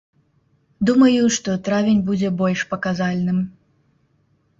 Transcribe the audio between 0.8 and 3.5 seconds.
Думаю, што травень будзе больш паказальным.